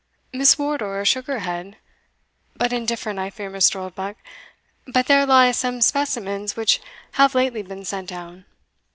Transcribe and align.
Miss 0.33 0.57
Wardour 0.57 1.05
shook 1.05 1.27
her 1.27 1.37
head 1.41 1.77
"But 2.55 2.73
indifferent, 2.73 3.19
I 3.19 3.29
fear, 3.29 3.51
Mr. 3.51 3.75
Oldbuck; 3.75 4.15
but 4.87 5.05
there 5.05 5.27
lie 5.27 5.51
some 5.51 5.79
specimens 5.79 6.55
which 6.55 6.81
have 7.11 7.35
lately 7.35 7.61
been 7.61 7.85
sent 7.85 8.09
down." 8.09 8.45